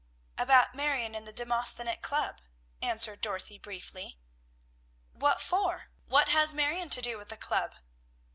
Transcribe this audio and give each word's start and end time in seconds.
"About 0.35 0.73
Marion 0.73 1.13
and 1.13 1.27
the 1.27 1.31
Demosthenic 1.31 2.01
Club!" 2.01 2.41
answered 2.81 3.21
Dorothy 3.21 3.59
briefly. 3.59 4.17
"What 5.13 5.39
for? 5.39 5.91
What 6.07 6.29
has 6.29 6.55
Marion 6.55 6.89
to 6.89 7.03
do 7.03 7.19
with 7.19 7.29
the 7.29 7.37
club?" 7.37 7.75